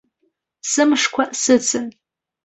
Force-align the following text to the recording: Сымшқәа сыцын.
Сымшқәа 0.71 1.23
сыцын. 1.41 1.85